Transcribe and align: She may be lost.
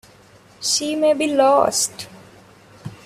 She 0.59 0.95
may 0.95 1.13
be 1.13 1.27
lost. 1.27 2.07